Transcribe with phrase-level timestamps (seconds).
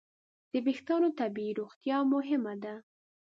[0.51, 2.75] د وېښتیانو طبیعي روغتیا مهمه ده.